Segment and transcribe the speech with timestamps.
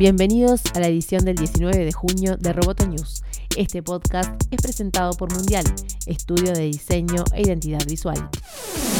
[0.00, 3.22] Bienvenidos a la edición del 19 de junio de Roboto News.
[3.54, 5.62] Este podcast es presentado por Mundial,
[6.06, 8.16] estudio de diseño e identidad visual.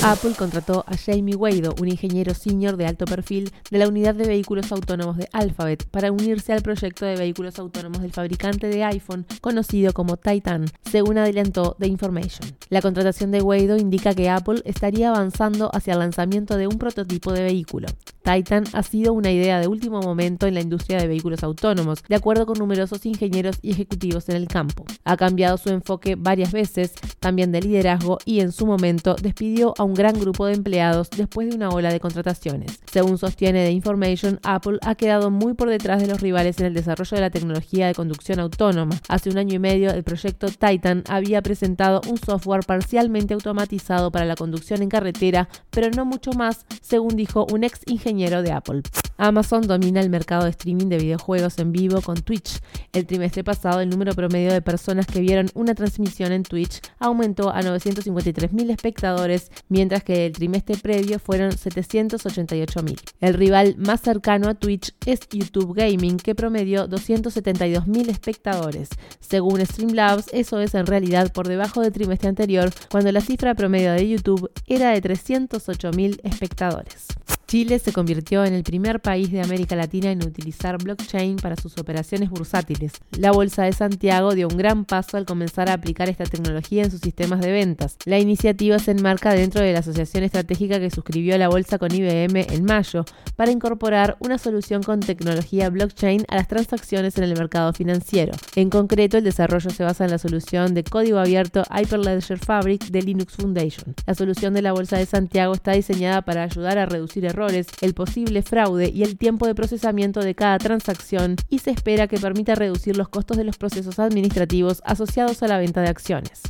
[0.05, 4.27] Apple contrató a Jamie Wado, un ingeniero senior de alto perfil de la unidad de
[4.27, 9.25] vehículos autónomos de Alphabet, para unirse al proyecto de vehículos autónomos del fabricante de iPhone,
[9.41, 12.47] conocido como Titan, según adelantó The Information.
[12.69, 17.33] La contratación de Wado indica que Apple estaría avanzando hacia el lanzamiento de un prototipo
[17.33, 17.89] de vehículo.
[18.33, 22.15] Titan ha sido una idea de último momento en la industria de vehículos autónomos, de
[22.15, 24.85] acuerdo con numerosos ingenieros y ejecutivos en el campo.
[25.05, 29.85] Ha cambiado su enfoque varias veces, también de liderazgo, y en su momento despidió a
[29.85, 32.81] un gran grupo de empleados después de una ola de contrataciones.
[32.93, 36.75] Según sostiene The Information, Apple ha quedado muy por detrás de los rivales en el
[36.75, 38.97] desarrollo de la tecnología de conducción autónoma.
[39.09, 44.25] Hace un año y medio, el proyecto Titan había presentado un software parcialmente automatizado para
[44.25, 48.83] la conducción en carretera, pero no mucho más, según dijo un ex ingeniero de Apple.
[49.17, 52.61] Amazon domina el mercado de streaming de videojuegos en vivo con Twitch.
[52.93, 57.49] El trimestre pasado, el número promedio de personas que vieron una transmisión en Twitch aumentó
[57.51, 62.99] a 953.000 espectadores, mientras que el trimestre previo fueron 788.000.
[63.21, 68.91] El rival más cercano a Twitch es YouTube Gaming, que promedió 272.000 espectadores.
[69.19, 73.93] Según Streamlabs, eso es en realidad por debajo del trimestre anterior, cuando la cifra promedio
[73.93, 77.07] de YouTube era de 308.000 espectadores.
[77.51, 81.77] Chile se convirtió en el primer país de América Latina en utilizar blockchain para sus
[81.79, 82.93] operaciones bursátiles.
[83.19, 86.93] La Bolsa de Santiago dio un gran paso al comenzar a aplicar esta tecnología en
[86.93, 87.97] sus sistemas de ventas.
[88.05, 92.37] La iniciativa se enmarca dentro de la asociación estratégica que suscribió la bolsa con IBM
[92.55, 93.05] en mayo
[93.35, 98.33] para incorporar una solución con tecnología blockchain a las transacciones en el mercado financiero.
[98.55, 103.03] En concreto, el desarrollo se basa en la solución de código abierto Hyperledger Fabric de
[103.03, 103.97] Linux Foundation.
[104.07, 107.95] La solución de la Bolsa de Santiago está diseñada para ayudar a reducir errores el
[107.95, 112.55] posible fraude y el tiempo de procesamiento de cada transacción y se espera que permita
[112.55, 116.43] reducir los costos de los procesos administrativos asociados a la venta de acciones.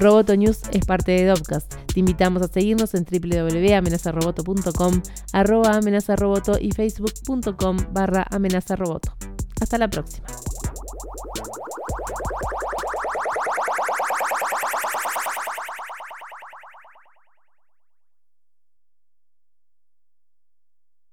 [0.00, 1.74] Roboto News es parte de Dopcast.
[1.92, 9.14] Te invitamos a seguirnos en www.amenazaroboto.com, arroba amenazaroboto y facebook.com barra amenazaroboto.
[9.60, 10.26] Hasta la próxima.